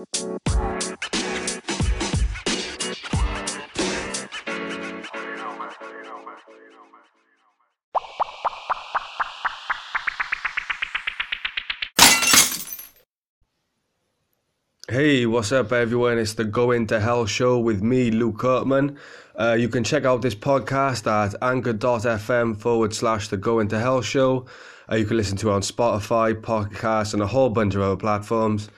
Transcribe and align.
Hey, 0.00 0.06
what's 15.26 15.52
up, 15.52 15.70
everyone? 15.70 16.18
It's 16.18 16.32
the 16.32 16.44
Going 16.44 16.86
to 16.86 16.98
Hell 16.98 17.26
show 17.26 17.58
with 17.58 17.82
me, 17.82 18.10
Luke 18.10 18.38
Courtman. 18.38 18.96
Uh, 19.38 19.52
you 19.52 19.68
can 19.68 19.84
check 19.84 20.06
out 20.06 20.22
this 20.22 20.34
podcast 20.34 21.06
at 21.06 21.34
anchor.fm 21.42 22.56
forward 22.56 22.94
slash 22.94 23.28
the 23.28 23.36
Going 23.36 23.68
to 23.68 23.78
Hell 23.78 24.00
show. 24.00 24.46
Uh, 24.90 24.94
you 24.96 25.04
can 25.04 25.18
listen 25.18 25.36
to 25.36 25.50
it 25.50 25.52
on 25.52 25.60
Spotify, 25.60 26.32
Podcast, 26.32 27.12
and 27.12 27.22
a 27.22 27.26
whole 27.26 27.50
bunch 27.50 27.74
of 27.74 27.82
other 27.82 27.96
platforms. 27.96 28.70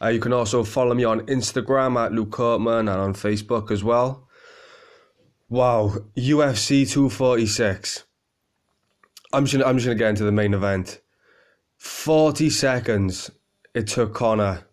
Uh, 0.00 0.08
you 0.08 0.20
can 0.20 0.32
also 0.32 0.62
follow 0.62 0.94
me 0.94 1.04
on 1.04 1.20
Instagram 1.22 1.96
at 2.02 2.12
Luke 2.12 2.30
Courtman 2.30 2.80
and 2.80 2.90
on 2.90 3.14
Facebook 3.14 3.70
as 3.70 3.82
well. 3.82 4.28
Wow, 5.48 5.94
UFC 6.16 6.88
246. 6.88 8.04
I'm 9.32 9.46
just, 9.46 9.64
I'm 9.64 9.76
just 9.76 9.86
going 9.86 9.98
to 9.98 10.02
get 10.02 10.10
into 10.10 10.24
the 10.24 10.32
main 10.32 10.54
event. 10.54 11.00
40 11.76 12.50
seconds 12.50 13.30
it 13.74 13.86
took 13.86 14.14
Conor 14.14 14.64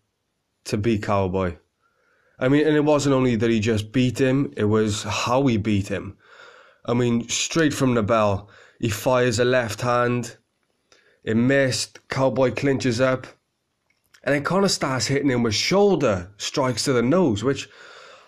to 0.66 0.78
beat 0.78 1.04
Cowboy. 1.04 1.58
I 2.40 2.50
mean, 2.50 2.68
and 2.68 2.76
it 2.76 2.84
wasn't 2.84 3.16
only 3.16 3.36
that 3.36 3.50
he 3.50 3.60
just 3.60 3.92
beat 3.92 4.20
him, 4.20 4.54
it 4.58 4.66
was 4.66 5.04
how 5.04 5.46
he 5.48 5.58
beat 5.58 5.88
him. 5.88 6.18
I 6.86 6.94
mean, 6.94 7.28
straight 7.30 7.74
from 7.74 7.94
the 7.94 8.04
bell, 8.04 8.50
he 8.80 8.90
fires 8.90 9.40
a 9.40 9.46
left 9.46 9.82
hand, 9.82 10.38
it 11.24 11.38
missed, 11.38 12.06
Cowboy 12.10 12.52
clinches 12.52 13.00
up, 13.00 13.28
and 14.26 14.34
then 14.34 14.44
Conor 14.44 14.68
starts 14.68 15.06
hitting 15.06 15.30
him 15.30 15.44
with 15.44 15.54
shoulder 15.54 16.32
strikes 16.38 16.84
to 16.86 16.94
the 16.94 17.04
nose, 17.04 17.44
which 17.44 17.70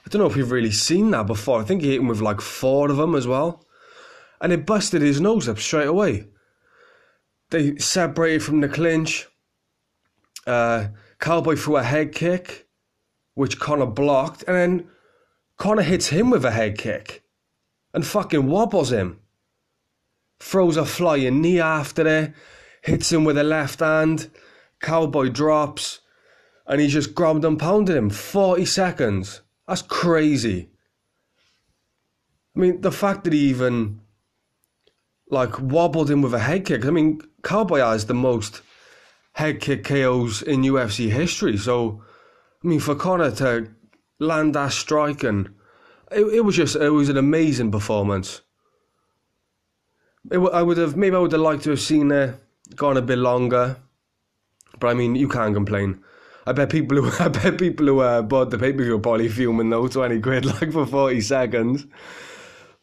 I 0.06 0.10
don't 0.10 0.22
know 0.22 0.28
if 0.28 0.36
we've 0.36 0.52
really 0.52 0.72
seen 0.72 1.10
that 1.12 1.26
before. 1.26 1.60
I 1.60 1.64
think 1.64 1.82
he 1.82 1.90
hit 1.90 2.00
him 2.00 2.08
with 2.08 2.22
like 2.22 2.40
four 2.40 2.90
of 2.90 2.98
them 2.98 3.16
as 3.16 3.26
well. 3.26 3.66
And 4.40 4.54
it 4.54 4.68
busted 4.68 5.02
his 5.02 5.20
nose 5.20 5.50
up 5.50 5.58
straight 5.58 5.88
away. 5.88 6.28
They 7.50 7.78
separated 7.78 8.44
from 8.44 8.62
the 8.62 8.70
clinch. 8.70 9.28
Uh, 10.46 10.90
Cowboy 11.20 11.56
threw 11.56 11.78
a 11.78 11.84
head 11.84 12.14
kick, 12.14 12.68
which 13.34 13.60
Conor 13.60 13.88
blocked, 13.88 14.44
and 14.48 14.56
then 14.56 14.88
Conor 15.58 15.82
hits 15.82 16.10
him 16.10 16.30
with 16.30 16.46
a 16.46 16.52
head 16.52 16.78
kick 16.78 17.24
and 17.94 18.06
fucking 18.06 18.46
wobbles 18.46 18.92
him. 18.92 19.20
Throws 20.40 20.78
a 20.78 20.86
flying 20.86 21.42
knee 21.42 21.60
after 21.60 22.06
it, 22.06 22.34
hits 22.84 23.12
him 23.12 23.24
with 23.24 23.40
a 23.40 23.44
left 23.44 23.80
hand. 23.80 24.30
Cowboy 24.82 25.30
drops, 25.30 26.02
and 26.66 26.82
he 26.82 26.88
just 26.88 27.16
grabbed 27.16 27.46
and 27.46 27.60
pounded 27.60 27.96
him. 27.96 28.10
40 28.10 28.66
seconds. 28.66 29.42
That's 29.68 29.82
crazy. 29.82 30.70
I 32.56 32.60
mean, 32.60 32.82
the 32.82 32.92
fact 32.92 33.24
that 33.24 33.34
he 33.34 33.40
even 33.40 34.02
like 35.30 35.60
wobbled 35.60 36.10
him 36.10 36.22
with 36.22 36.34
a 36.34 36.40
head 36.40 36.66
kick. 36.66 36.86
I 36.86 36.90
mean, 36.90 37.22
Cowboy 37.44 37.80
has 37.80 38.06
the 38.06 38.14
most 38.14 38.62
head 39.34 39.60
kick 39.60 39.84
KOs 39.84 40.42
in 40.42 40.62
UFC 40.62 41.10
history. 41.10 41.58
So, 41.58 42.02
I 42.64 42.68
mean, 42.68 42.80
for 42.80 42.96
Conor 42.96 43.32
to 43.32 43.70
land 44.20 44.56
that 44.56 44.72
strike 44.72 45.24
and 45.24 45.54
it, 46.12 46.22
it 46.22 46.46
was 46.46 46.56
just 46.56 46.76
it 46.76 46.90
was 46.90 47.10
an 47.10 47.18
amazing 47.18 47.72
performance. 47.72 48.42
It, 50.32 50.40
I 50.40 50.62
would 50.62 50.78
have 50.78 50.96
maybe 50.96 51.16
I 51.16 51.20
would 51.20 51.32
have 51.32 51.42
liked 51.42 51.64
to 51.64 51.72
have 51.72 51.80
seen 51.80 52.12
it 52.12 52.36
gone 52.76 52.98
a 52.98 53.02
bit 53.02 53.18
longer, 53.18 53.78
but 54.80 54.88
I 54.88 54.94
mean 54.94 55.16
you 55.16 55.28
can't 55.28 55.54
complain. 55.54 56.04
I 56.46 56.54
bet 56.54 56.70
people 56.70 57.02
who 57.02 57.12
I 57.24 57.28
bet 57.28 57.58
people 57.58 57.86
who 57.86 58.00
uh, 58.00 58.22
bought 58.22 58.50
the 58.50 58.58
pay 58.58 58.74
per 58.74 58.84
view 58.84 58.96
are 58.96 59.00
probably 59.00 59.30
fuming 59.30 59.70
though 59.70 59.88
twenty 59.88 60.20
quid 60.20 60.46
like 60.62 60.72
for 60.72 60.86
forty 60.86 61.22
seconds. 61.22 61.86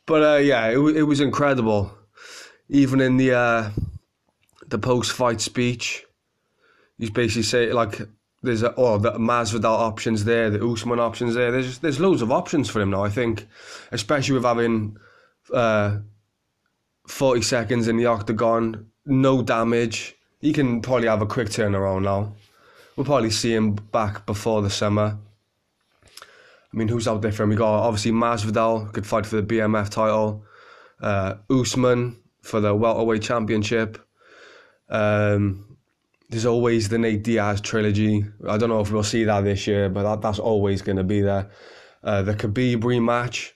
But 0.06 0.22
uh, 0.22 0.38
yeah, 0.38 0.68
it 0.68 0.78
it 0.96 1.04
was 1.04 1.20
incredible. 1.20 1.96
Even 2.68 3.00
in 3.00 3.16
the 3.16 3.32
uh, 3.32 3.70
the 4.68 4.78
post 4.78 5.12
fight 5.12 5.40
speech, 5.40 6.04
he's 6.98 7.10
basically 7.10 7.42
saying 7.42 7.72
like 7.72 8.00
there's 8.42 8.62
a, 8.62 8.74
oh 8.76 8.98
the 8.98 9.12
Masvidal 9.12 9.64
options 9.64 10.24
there, 10.24 10.50
the 10.50 10.64
Usman 10.64 11.00
options 11.00 11.34
there. 11.34 11.50
There's 11.50 11.78
there's 11.78 12.00
loads 12.00 12.22
of 12.22 12.30
options 12.30 12.68
for 12.68 12.80
him 12.80 12.90
now. 12.90 13.02
I 13.02 13.08
think, 13.08 13.46
especially 13.90 14.34
with 14.34 14.44
having 14.44 14.98
uh, 15.52 15.98
forty 17.08 17.42
seconds 17.42 17.88
in 17.88 17.96
the 17.96 18.06
octagon, 18.06 18.90
no 19.06 19.42
damage. 19.42 20.16
He 20.44 20.52
can 20.52 20.82
probably 20.82 21.08
have 21.08 21.22
a 21.22 21.26
quick 21.26 21.48
turnaround 21.48 22.02
now. 22.02 22.34
We'll 22.96 23.06
probably 23.06 23.30
see 23.30 23.54
him 23.54 23.76
back 23.76 24.26
before 24.26 24.60
the 24.60 24.68
summer. 24.68 25.16
I 26.04 26.76
mean, 26.76 26.86
who's 26.86 27.08
out 27.08 27.22
there 27.22 27.32
for 27.32 27.44
him? 27.44 27.48
We 27.48 27.56
got 27.56 27.80
obviously 27.80 28.12
Masvidal 28.12 28.92
could 28.92 29.06
fight 29.06 29.24
for 29.24 29.40
the 29.40 29.42
BMF 29.42 29.88
title. 29.88 30.44
Uh, 31.00 31.36
Usman 31.48 32.18
for 32.42 32.60
the 32.60 32.74
welterweight 32.74 33.22
championship. 33.22 34.06
Um, 34.90 35.78
there's 36.28 36.44
always 36.44 36.90
the 36.90 36.98
Nate 36.98 37.22
Diaz 37.22 37.62
trilogy. 37.62 38.26
I 38.46 38.58
don't 38.58 38.68
know 38.68 38.80
if 38.80 38.92
we'll 38.92 39.02
see 39.02 39.24
that 39.24 39.44
this 39.44 39.66
year, 39.66 39.88
but 39.88 40.02
that, 40.02 40.20
that's 40.20 40.38
always 40.38 40.82
going 40.82 40.98
to 40.98 41.04
be 41.04 41.22
there. 41.22 41.48
Uh, 42.02 42.20
the 42.20 42.34
Khabib 42.34 42.82
rematch 42.82 43.52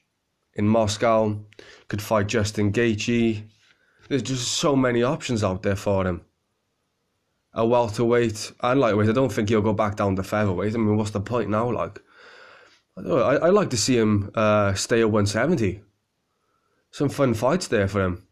in 0.54 0.66
Moscow 0.66 1.38
could 1.88 2.00
fight 2.00 2.28
Justin 2.28 2.72
Gaethje. 2.72 3.42
There's 4.08 4.22
just 4.22 4.52
so 4.52 4.74
many 4.74 5.02
options 5.02 5.44
out 5.44 5.62
there 5.62 5.76
for 5.76 6.06
him. 6.06 6.22
A 7.58 7.66
welterweight 7.66 8.52
and 8.60 8.78
lightweight. 8.78 9.08
I 9.08 9.12
don't 9.12 9.32
think 9.32 9.48
he'll 9.48 9.60
go 9.60 9.72
back 9.72 9.96
down 9.96 10.14
to 10.14 10.22
featherweight. 10.22 10.74
I 10.74 10.78
mean, 10.78 10.96
what's 10.96 11.10
the 11.10 11.20
point 11.20 11.50
now? 11.50 11.72
Like, 11.72 12.00
I 12.96 13.02
don't 13.02 13.10
know, 13.10 13.18
I, 13.18 13.34
I 13.34 13.50
like 13.50 13.70
to 13.70 13.76
see 13.76 13.96
him 13.96 14.30
uh, 14.36 14.74
stay 14.74 15.00
at 15.00 15.10
170. 15.10 15.80
Some 16.92 17.08
fun 17.08 17.34
fights 17.34 17.66
there 17.66 17.88
for 17.88 18.04
him. 18.04 18.26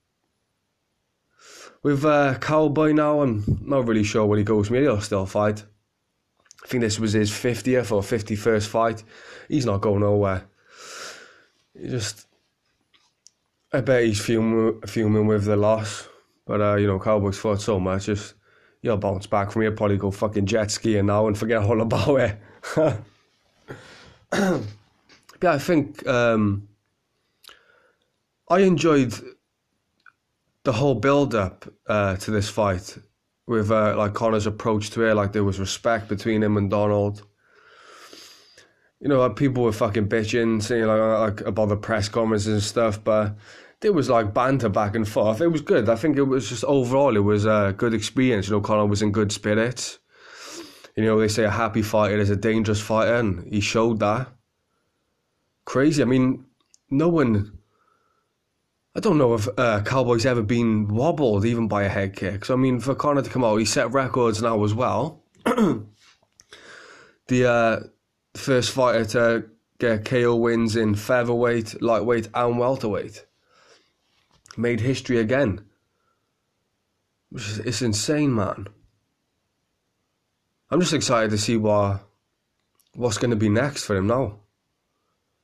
With 1.83 2.05
uh, 2.05 2.39
Cowboy 2.41 2.93
now, 2.93 3.21
I'm 3.21 3.61
not 3.63 3.87
really 3.87 4.05
sure 4.05 4.27
where 4.27 4.39
he 4.39 4.45
goes. 4.45 4.71
Maybe 4.71 4.85
he'll 4.85 5.01
still 5.01 5.27
fight. 5.27 5.65
I 6.65 6.69
think 6.69 6.83
this 6.83 6.99
was 6.99 7.13
his 7.13 7.31
50th 7.31 7.93
or 7.93 8.03
51st 8.03 8.67
fight. 8.67 9.05
He's 9.49 9.67
not 9.67 9.81
going 9.81 10.01
nowhere. 10.01 10.47
He 11.81 11.89
just, 11.89 12.27
I 13.73 13.81
bet 13.83 14.05
he's 14.05 14.21
fuming, 14.21 14.81
fuming 14.83 15.27
with 15.27 15.45
the 15.45 15.57
loss. 15.57 16.09
But, 16.45 16.61
uh, 16.61 16.77
you 16.77 16.87
know, 16.87 16.99
Cowboys 16.99 17.39
fought 17.39 17.61
so 17.61 17.79
much. 17.79 18.07
Just, 18.07 18.35
you'll 18.87 18.97
bounce 18.97 19.27
back 19.27 19.51
from 19.51 19.63
here. 19.63 19.73
Probably 19.73 19.99
go 19.99 20.11
fucking 20.11 20.47
jet 20.47 20.71
skiing 20.71 21.07
now 21.07 21.27
and 21.27 21.37
forget 21.37 21.63
all 21.63 21.81
about 21.81 22.17
it. 22.21 22.39
yeah, 24.33 25.53
I 25.53 25.59
think 25.59 26.07
um, 26.07 26.69
I 28.49 28.61
enjoyed 28.61 29.13
the 30.63 30.73
whole 30.73 30.95
build 30.95 31.35
up 31.35 31.69
uh, 31.89 32.17
to 32.17 32.31
this 32.31 32.49
fight 32.49 32.97
with 33.47 33.71
uh, 33.71 33.97
like 33.97 34.15
Conor's 34.15 34.47
approach 34.47 34.91
to 34.91 35.05
it. 35.05 35.15
Like 35.15 35.33
there 35.33 35.45
was 35.45 35.59
respect 35.59 36.09
between 36.09 36.43
him 36.43 36.57
and 36.57 36.71
Donald. 36.71 37.23
You 39.01 39.09
know, 39.09 39.21
like, 39.21 39.37
people 39.37 39.63
were 39.65 39.73
fucking 39.73 40.09
bitching, 40.09 40.63
saying 40.63 40.87
like, 40.87 41.01
like 41.01 41.41
about 41.43 41.69
the 41.69 41.77
press 41.77 42.09
conferences 42.09 42.53
and 42.53 42.63
stuff, 42.63 43.03
but 43.03 43.37
there 43.87 43.93
was 43.93 44.11
like 44.11 44.35
banter 44.35 44.69
back 44.69 44.97
and 44.97 45.07
forth. 45.07 45.41
It 45.41 45.47
was 45.47 45.61
good. 45.61 45.89
I 45.89 45.95
think 45.95 46.17
it 46.17 46.25
was 46.25 46.49
just 46.49 46.65
overall 46.65 47.17
it 47.17 47.21
was 47.21 47.45
a 47.45 47.73
good 47.77 47.95
experience. 47.95 48.49
You 48.49 48.55
know, 48.55 48.61
Conor 48.61 48.87
was 48.87 49.01
in 49.01 49.13
good 49.13 49.31
spirits. 49.31 50.01
You 50.97 51.05
know, 51.05 51.21
they 51.21 51.29
say 51.29 51.45
a 51.45 51.51
happy 51.51 51.83
fighter 51.83 52.19
is 52.19 52.29
a 52.29 52.35
dangerous 52.35 52.81
fighter, 52.81 53.15
and 53.15 53.47
he 53.47 53.61
showed 53.61 54.01
that. 54.01 54.27
Crazy. 55.67 56.03
I 56.03 56.05
mean, 56.05 56.47
no 56.91 57.09
one. 57.09 57.61
I 58.97 58.99
don't 58.99 59.19
know 59.19 59.35
if 59.35 59.47
uh, 59.57 59.83
Cowboy's 59.83 60.27
ever 60.27 60.43
been 60.43 60.89
wobbled 60.89 61.45
even 61.45 61.69
by 61.69 61.85
a 61.85 61.89
head 61.89 62.17
kick. 62.17 62.45
So 62.45 62.55
I 62.55 62.57
mean, 62.57 62.81
for 62.81 62.97
Conor 62.97 63.23
to 63.23 63.31
come 63.31 63.45
out, 63.45 63.59
he 63.59 63.65
set 63.65 63.93
records 63.93 64.43
now 64.43 64.65
as 64.65 64.75
well. 64.75 65.23
the 65.45 65.87
uh, 67.49 67.81
first 68.35 68.73
fighter 68.73 69.05
to 69.05 69.49
get 69.79 70.05
KO 70.05 70.35
wins 70.35 70.75
in 70.75 70.97
featherweight, 70.97 71.81
lightweight, 71.81 72.31
and 72.35 72.59
welterweight. 72.59 73.26
Made 74.57 74.81
history 74.81 75.19
again. 75.19 75.65
It's 77.33 77.83
insane, 77.83 78.35
man. 78.35 78.69
I'm 80.71 80.81
just 80.81 80.95
excited 80.95 81.31
to 81.31 81.39
see 81.39 81.57
what 81.57 82.01
what's 82.95 83.19
going 83.19 83.31
to 83.31 83.37
be 83.37 83.49
next 83.49 83.85
for 83.85 83.97
him 83.97 84.07
now. 84.07 84.41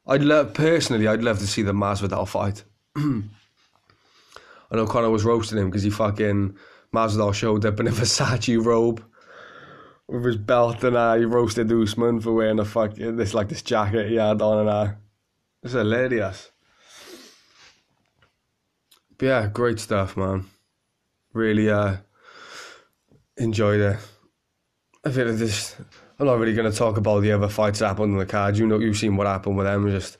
I'd 0.06 0.22
love 0.22 0.54
personally, 0.54 1.06
I'd 1.06 1.22
love 1.22 1.38
to 1.38 1.46
see 1.46 1.62
the 1.62 1.72
Masvidal 1.72 2.26
fight. 2.26 2.64
I 2.96 4.76
know 4.76 4.86
Conor 4.86 5.10
was 5.10 5.24
roasting 5.24 5.58
him 5.58 5.68
because 5.68 5.82
he 5.82 5.90
fucking 5.90 6.56
Masvidal 6.94 7.34
showed 7.34 7.64
up 7.66 7.78
in 7.78 7.86
a 7.86 7.90
Versace 7.90 8.64
robe 8.64 9.04
with 10.08 10.24
his 10.24 10.36
belt 10.36 10.82
and 10.82 10.96
uh, 10.96 11.16
roasted 11.26 11.70
Usman 11.70 12.20
for 12.20 12.32
wearing 12.32 12.58
a 12.58 12.64
fucking 12.64 13.16
this 13.16 13.34
like 13.34 13.48
this 13.48 13.62
jacket 13.62 14.08
he 14.08 14.16
had 14.16 14.42
on 14.42 14.60
and 14.60 14.70
I. 14.70 14.82
uh, 14.82 14.92
it's 15.62 15.74
hilarious. 15.74 16.50
But 19.18 19.26
yeah, 19.26 19.46
great 19.46 19.80
stuff, 19.80 20.16
man. 20.16 20.46
Really 21.32 21.70
uh 21.70 21.96
enjoyed 23.36 23.80
it. 23.80 23.98
I 25.04 25.10
think 25.10 25.38
this 25.38 25.76
I'm 26.18 26.26
not 26.26 26.38
really 26.38 26.54
going 26.54 26.70
to 26.70 26.76
talk 26.76 26.96
about 26.96 27.20
the 27.20 27.32
other 27.32 27.48
fights 27.48 27.80
that 27.80 27.88
happened 27.88 28.12
on 28.12 28.18
the 28.18 28.26
card. 28.26 28.56
You 28.56 28.66
know, 28.66 28.78
you've 28.78 28.96
seen 28.96 29.16
what 29.16 29.26
happened 29.26 29.56
with 29.56 29.66
them. 29.66 29.90
Just 29.90 30.18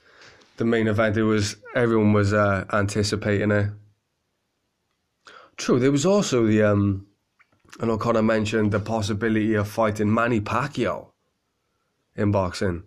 the 0.56 0.64
main 0.64 0.88
event. 0.88 1.16
It 1.16 1.22
was 1.22 1.56
everyone 1.74 2.12
was 2.12 2.32
uh, 2.32 2.64
anticipating 2.72 3.50
it. 3.50 3.70
True. 5.56 5.78
There 5.78 5.92
was 5.92 6.06
also 6.06 6.46
the 6.46 6.62
um, 6.62 7.06
I 7.80 7.86
know 7.86 7.98
Conor 7.98 8.22
mentioned 8.22 8.72
the 8.72 8.80
possibility 8.80 9.54
of 9.54 9.68
fighting 9.68 10.12
Manny 10.12 10.40
Pacquiao 10.40 11.12
in 12.16 12.32
boxing, 12.32 12.84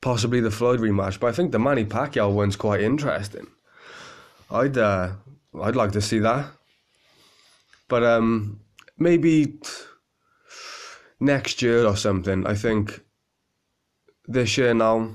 possibly 0.00 0.40
the 0.40 0.50
Floyd 0.50 0.80
rematch. 0.80 1.18
But 1.18 1.28
I 1.28 1.32
think 1.32 1.52
the 1.52 1.58
Manny 1.58 1.84
Pacquiao 1.84 2.32
one's 2.32 2.56
quite 2.56 2.80
interesting. 2.80 3.48
I'd 4.50 4.78
uh, 4.78 5.12
I'd 5.62 5.76
like 5.76 5.92
to 5.92 6.00
see 6.00 6.18
that. 6.20 6.50
But 7.88 8.02
um, 8.04 8.60
maybe 8.98 9.58
next 11.20 11.62
year 11.62 11.86
or 11.86 11.96
something. 11.96 12.46
I 12.46 12.54
think 12.54 13.00
this 14.26 14.56
year 14.58 14.74
now. 14.74 15.10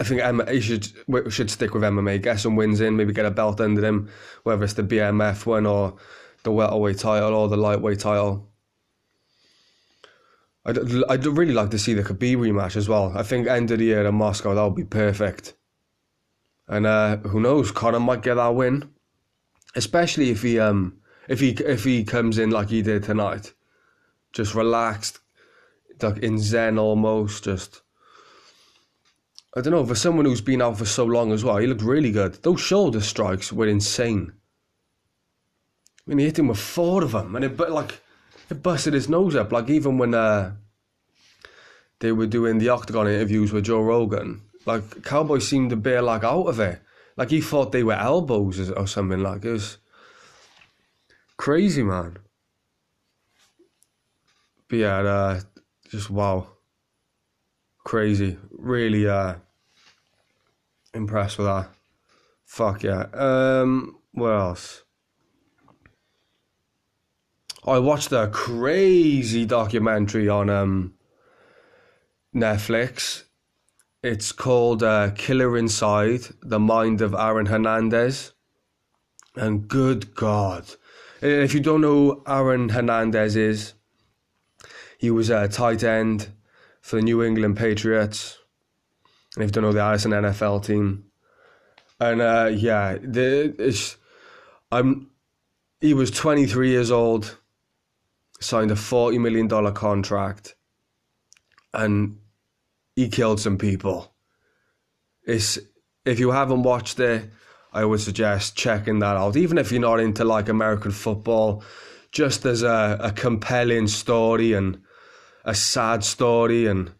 I 0.00 0.04
think 0.04 0.20
Emma, 0.20 0.48
he 0.48 0.60
should 0.60 0.86
should 1.28 1.50
stick 1.50 1.74
with 1.74 1.82
MMA, 1.82 2.22
get 2.22 2.38
some 2.38 2.54
wins 2.54 2.80
in, 2.80 2.96
maybe 2.96 3.12
get 3.12 3.26
a 3.26 3.32
belt 3.32 3.60
under 3.60 3.84
him, 3.84 4.08
whether 4.44 4.62
it's 4.62 4.74
the 4.74 4.84
BMF 4.84 5.44
one 5.44 5.66
or 5.66 5.96
the 6.44 6.52
welterweight 6.52 6.98
title 6.98 7.34
or 7.34 7.48
the 7.48 7.56
lightweight 7.56 7.98
title. 7.98 8.48
I'd, 10.64 10.78
I'd 11.08 11.26
really 11.26 11.52
like 11.52 11.70
to 11.70 11.80
see 11.80 11.94
the 11.94 12.04
Khabib 12.04 12.36
rematch 12.36 12.76
as 12.76 12.88
well. 12.88 13.12
I 13.16 13.24
think 13.24 13.48
end 13.48 13.72
of 13.72 13.80
the 13.80 13.86
year 13.86 14.06
in 14.06 14.14
Moscow, 14.14 14.54
that 14.54 14.62
would 14.62 14.76
be 14.76 14.84
perfect. 14.84 15.54
And 16.68 16.86
uh, 16.86 17.16
who 17.18 17.40
knows, 17.40 17.70
Conor 17.70 18.00
might 18.00 18.22
get 18.22 18.34
that 18.34 18.54
win, 18.54 18.90
especially 19.74 20.30
if 20.30 20.42
he 20.42 20.58
um 20.58 20.98
if 21.28 21.40
he 21.40 21.50
if 21.50 21.84
he 21.84 22.04
comes 22.04 22.38
in 22.38 22.50
like 22.50 22.68
he 22.68 22.82
did 22.82 23.04
tonight 23.04 23.54
just 24.32 24.54
relaxed, 24.54 25.20
like 26.02 26.18
in 26.18 26.38
zen 26.38 26.78
almost. 26.78 27.44
Just 27.44 27.82
I 29.56 29.60
don't 29.60 29.72
know 29.72 29.86
for 29.86 29.94
someone 29.94 30.24
who's 30.24 30.40
been 30.40 30.62
out 30.62 30.78
for 30.78 30.86
so 30.86 31.04
long 31.04 31.32
as 31.32 31.44
well. 31.44 31.56
He 31.56 31.66
looked 31.66 31.82
really 31.82 32.12
good. 32.12 32.34
Those 32.42 32.60
shoulder 32.60 33.00
strikes 33.00 33.52
were 33.52 33.66
insane. 33.66 34.32
I 36.06 36.10
mean, 36.10 36.18
he 36.18 36.24
hit 36.26 36.38
him 36.38 36.48
with 36.48 36.58
four 36.58 37.02
of 37.02 37.12
them, 37.12 37.36
and 37.36 37.44
it 37.44 37.56
but 37.56 37.70
like 37.70 38.00
it 38.50 38.62
busted 38.62 38.94
his 38.94 39.08
nose 39.08 39.34
up. 39.34 39.52
Like 39.52 39.68
even 39.68 39.98
when 39.98 40.14
uh, 40.14 40.52
they 42.00 42.12
were 42.12 42.26
doing 42.26 42.58
the 42.58 42.68
Octagon 42.68 43.08
interviews 43.08 43.52
with 43.52 43.64
Joe 43.64 43.82
Rogan, 43.82 44.42
like 44.68 45.02
Cowboy 45.02 45.38
seemed 45.38 45.70
to 45.70 45.76
be 45.76 45.98
like 45.98 46.24
out 46.24 46.46
of 46.46 46.60
it. 46.60 46.80
Like 47.16 47.30
he 47.30 47.40
thought 47.40 47.72
they 47.72 47.82
were 47.82 47.94
elbows 47.94 48.70
or 48.70 48.86
something. 48.86 49.22
Like 49.22 49.44
it 49.44 49.50
was 49.50 49.78
crazy, 51.38 51.82
man. 51.82 52.18
But 54.68 54.76
yeah, 54.76 54.98
uh, 54.98 55.40
just 55.90 56.10
wow, 56.10 56.48
crazy. 57.82 58.36
Really 58.50 59.08
uh, 59.08 59.36
impressed 60.92 61.38
with 61.38 61.46
that. 61.46 61.70
Fuck 62.44 62.82
yeah. 62.82 63.06
Um, 63.14 63.96
what 64.12 64.28
else? 64.28 64.82
I 67.66 67.78
watched 67.78 68.12
a 68.12 68.28
crazy 68.28 69.46
documentary 69.46 70.28
on 70.28 70.50
um, 70.50 70.94
Netflix. 72.34 73.24
It's 74.02 74.30
called 74.30 74.84
uh, 74.84 75.10
Killer 75.16 75.56
Inside 75.58 76.20
The 76.40 76.60
Mind 76.60 77.00
of 77.00 77.14
Aaron 77.14 77.46
Hernandez. 77.46 78.32
And 79.34 79.66
good 79.66 80.14
God. 80.14 80.66
If 81.20 81.52
you 81.52 81.58
don't 81.58 81.80
know 81.80 81.94
who 81.94 82.22
Aaron 82.26 82.68
Hernandez 82.68 83.34
is, 83.34 83.74
he 84.98 85.10
was 85.10 85.30
a 85.30 85.48
tight 85.48 85.82
end 85.82 86.28
for 86.80 86.96
the 86.96 87.02
New 87.02 87.24
England 87.24 87.56
Patriots. 87.56 88.38
And 89.34 89.42
if 89.42 89.48
you 89.48 89.52
don't 89.52 89.64
know, 89.64 89.72
the 89.72 89.80
Allison 89.80 90.12
NFL 90.12 90.64
team. 90.64 91.04
And 91.98 92.20
uh, 92.20 92.50
yeah, 92.52 92.98
the, 92.98 93.88
I'm. 94.70 95.10
He 95.80 95.94
was 95.94 96.10
23 96.10 96.70
years 96.70 96.90
old, 96.90 97.38
signed 98.40 98.70
a 98.70 98.76
40 98.76 99.18
million 99.18 99.48
dollar 99.48 99.70
contract, 99.70 100.54
and 101.72 102.18
he 102.98 103.08
killed 103.08 103.38
some 103.38 103.56
people. 103.56 104.12
It's 105.24 105.56
if 106.04 106.18
you 106.18 106.32
haven't 106.32 106.64
watched 106.64 106.98
it, 106.98 107.30
I 107.72 107.84
would 107.84 108.00
suggest 108.00 108.56
checking 108.56 108.98
that 108.98 109.16
out. 109.16 109.36
Even 109.36 109.56
if 109.56 109.70
you're 109.70 109.80
not 109.80 110.00
into 110.00 110.24
like 110.24 110.48
American 110.48 110.90
football, 110.90 111.62
just 112.10 112.44
as 112.44 112.64
a, 112.64 112.98
a 113.00 113.12
compelling 113.12 113.86
story 113.86 114.52
and 114.52 114.82
a 115.44 115.54
sad 115.54 116.02
story 116.02 116.66
and 116.66 116.90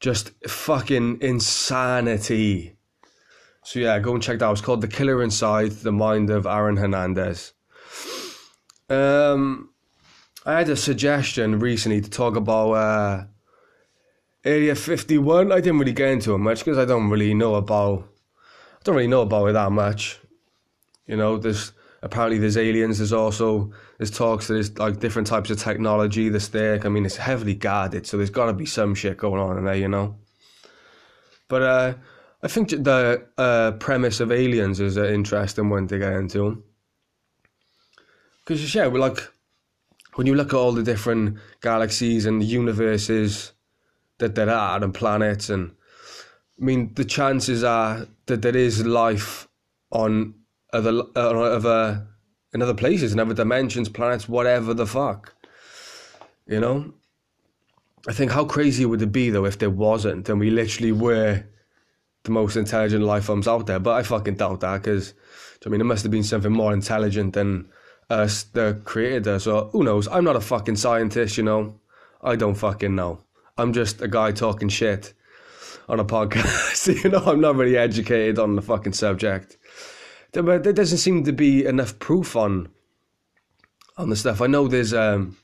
just 0.00 0.30
fucking 0.48 1.18
insanity. 1.20 2.78
So 3.62 3.80
yeah, 3.80 3.98
go 3.98 4.14
and 4.14 4.22
check 4.22 4.38
that 4.38 4.46
out. 4.46 4.52
It's 4.52 4.62
called 4.62 4.80
The 4.80 4.88
Killer 4.88 5.22
Inside 5.22 5.72
the 5.72 5.92
Mind 5.92 6.30
of 6.30 6.46
Aaron 6.46 6.78
Hernandez. 6.78 7.52
Um, 8.88 9.68
I 10.46 10.54
had 10.54 10.70
a 10.70 10.76
suggestion 10.76 11.58
recently 11.58 12.00
to 12.00 12.08
talk 12.08 12.36
about 12.36 12.72
uh, 12.72 13.24
Area 14.46 14.76
51. 14.76 15.50
I 15.50 15.56
didn't 15.56 15.80
really 15.80 15.92
get 15.92 16.08
into 16.08 16.32
it 16.34 16.38
much 16.38 16.60
because 16.60 16.78
I 16.78 16.84
don't 16.84 17.10
really 17.10 17.34
know 17.34 17.56
about. 17.56 18.08
I 18.38 18.80
don't 18.84 18.94
really 18.94 19.08
know 19.08 19.22
about 19.22 19.46
it 19.46 19.52
that 19.54 19.72
much. 19.72 20.20
You 21.08 21.16
know, 21.16 21.36
there's 21.36 21.72
apparently 22.00 22.38
there's 22.38 22.56
aliens. 22.56 22.98
There's 22.98 23.12
also 23.12 23.72
there's 23.98 24.12
talks 24.12 24.46
that 24.46 24.54
there's 24.54 24.78
like 24.78 25.00
different 25.00 25.26
types 25.26 25.50
of 25.50 25.58
technology 25.58 26.28
that's 26.28 26.48
there. 26.48 26.80
I 26.84 26.88
mean, 26.88 27.04
it's 27.04 27.16
heavily 27.16 27.54
guarded, 27.54 28.06
so 28.06 28.16
there's 28.16 28.30
got 28.30 28.46
to 28.46 28.52
be 28.52 28.66
some 28.66 28.94
shit 28.94 29.16
going 29.16 29.42
on 29.42 29.58
in 29.58 29.64
there, 29.64 29.74
you 29.74 29.88
know. 29.88 30.16
But 31.48 31.62
uh, 31.62 31.94
I 32.40 32.46
think 32.46 32.70
the 32.70 33.26
uh, 33.36 33.72
premise 33.72 34.20
of 34.20 34.30
aliens 34.30 34.78
is 34.78 34.96
an 34.96 35.06
interesting 35.06 35.70
one 35.70 35.88
to 35.88 35.98
get 35.98 36.12
into. 36.12 36.62
Because 38.44 38.72
yeah, 38.72 38.86
we're 38.86 39.00
like 39.00 39.18
when 40.14 40.28
you 40.28 40.36
look 40.36 40.54
at 40.54 40.56
all 40.56 40.70
the 40.70 40.84
different 40.84 41.38
galaxies 41.60 42.26
and 42.26 42.44
universes 42.44 43.52
that 44.18 44.34
there 44.34 44.50
are 44.50 44.82
and 44.82 44.94
planets 44.94 45.50
and 45.50 45.72
I 46.60 46.64
mean 46.64 46.94
the 46.94 47.04
chances 47.04 47.62
are 47.64 48.06
that 48.26 48.42
there 48.42 48.56
is 48.56 48.84
life 48.86 49.48
on 49.90 50.34
other 50.72 51.02
other 51.14 52.06
in 52.52 52.62
other 52.62 52.74
places, 52.74 53.12
in 53.12 53.20
other 53.20 53.34
dimensions, 53.34 53.88
planets, 53.88 54.28
whatever 54.28 54.72
the 54.72 54.86
fuck. 54.86 55.34
You 56.46 56.60
know? 56.60 56.94
I 58.08 58.12
think 58.12 58.30
how 58.30 58.44
crazy 58.44 58.86
would 58.86 59.02
it 59.02 59.12
be 59.12 59.30
though 59.30 59.44
if 59.44 59.58
there 59.58 59.70
wasn't 59.70 60.28
and 60.28 60.40
we 60.40 60.50
literally 60.50 60.92
were 60.92 61.44
the 62.22 62.30
most 62.30 62.56
intelligent 62.56 63.04
life 63.04 63.24
forms 63.24 63.48
out 63.48 63.66
there? 63.66 63.80
But 63.80 63.94
I 63.94 64.02
fucking 64.02 64.36
doubt 64.36 64.60
that 64.60 64.82
because 64.82 65.12
I 65.64 65.68
mean, 65.68 65.80
it 65.80 65.84
must 65.84 66.04
have 66.04 66.12
been 66.12 66.22
something 66.22 66.52
more 66.52 66.72
intelligent 66.72 67.34
than 67.34 67.68
us 68.08 68.44
that 68.44 68.84
created 68.84 69.26
us. 69.26 69.44
So 69.44 69.68
who 69.72 69.82
knows? 69.82 70.06
I'm 70.08 70.24
not 70.24 70.36
a 70.36 70.40
fucking 70.40 70.76
scientist, 70.76 71.36
you 71.36 71.42
know. 71.42 71.80
I 72.22 72.36
don't 72.36 72.54
fucking 72.54 72.94
know. 72.94 73.20
I'm 73.58 73.72
just 73.72 74.00
a 74.02 74.08
guy 74.08 74.32
talking 74.32 74.68
shit 74.68 75.14
on 75.88 76.00
a 76.00 76.04
podcast. 76.04 77.02
you 77.04 77.10
know, 77.10 77.22
I'm 77.24 77.40
not 77.40 77.56
really 77.56 77.76
educated 77.76 78.38
on 78.38 78.56
the 78.56 78.62
fucking 78.62 78.92
subject 78.92 79.56
there, 80.44 80.58
there 80.58 80.72
doesn't 80.72 80.98
seem 80.98 81.24
to 81.24 81.32
be 81.32 81.64
enough 81.64 81.98
proof 81.98 82.36
on 82.36 82.68
on 83.96 84.10
the 84.10 84.16
stuff. 84.16 84.42
I 84.42 84.46
know 84.46 84.68
there's 84.68 84.92
um, 84.92 85.36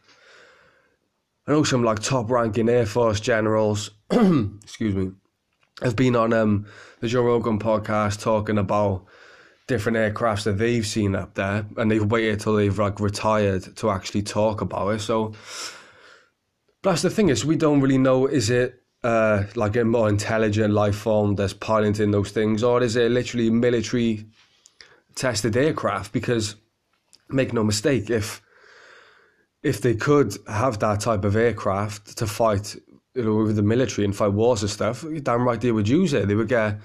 I 1.46 1.52
know 1.52 1.64
some 1.64 1.82
like 1.82 2.00
top 2.00 2.30
ranking 2.30 2.68
Air 2.68 2.86
Force 2.86 3.20
generals, 3.20 3.90
excuse 4.10 4.94
me, 4.94 5.12
have 5.82 5.96
been 5.96 6.16
on 6.16 6.32
um, 6.32 6.66
the 7.00 7.08
Joe 7.08 7.22
Rogan 7.22 7.58
podcast 7.58 8.20
talking 8.20 8.58
about 8.58 9.06
different 9.68 9.96
aircrafts 9.96 10.44
that 10.44 10.58
they've 10.58 10.86
seen 10.86 11.14
up 11.14 11.34
there, 11.34 11.64
and 11.76 11.90
they've 11.90 12.10
waited 12.10 12.40
till 12.40 12.56
they've 12.56 12.78
like 12.78 13.00
retired 13.00 13.76
to 13.76 13.90
actually 13.90 14.22
talk 14.22 14.60
about 14.60 14.88
it. 14.90 15.00
So, 15.00 15.32
that's 16.82 17.02
the 17.02 17.10
thing 17.10 17.28
is, 17.28 17.44
we 17.44 17.56
don't 17.56 17.80
really 17.80 17.98
know 17.98 18.26
is 18.26 18.50
it 18.50 18.82
uh, 19.04 19.44
like 19.54 19.76
a 19.76 19.84
more 19.84 20.08
intelligent 20.08 20.72
life 20.72 20.96
form 20.96 21.34
that's 21.34 21.52
piloting 21.52 22.10
those 22.10 22.30
things, 22.30 22.62
or 22.62 22.82
is 22.82 22.96
it 22.96 23.10
literally 23.10 23.50
military 23.50 24.26
tested 25.14 25.56
aircraft? 25.56 26.12
Because 26.12 26.56
make 27.28 27.52
no 27.52 27.64
mistake 27.64 28.10
if 28.10 28.42
if 29.62 29.80
they 29.80 29.94
could 29.94 30.36
have 30.48 30.78
that 30.80 31.00
type 31.00 31.24
of 31.24 31.36
aircraft 31.36 32.18
to 32.18 32.26
fight 32.26 32.76
you 33.14 33.24
know 33.24 33.36
with 33.36 33.56
the 33.56 33.62
military 33.62 34.04
and 34.04 34.16
fight 34.16 34.32
wars 34.32 34.62
and 34.62 34.70
stuff 34.70 35.04
damn 35.22 35.42
right 35.42 35.60
they 35.60 35.72
would 35.72 35.88
use 35.88 36.12
it. 36.12 36.28
They 36.28 36.34
would 36.34 36.48
get 36.48 36.78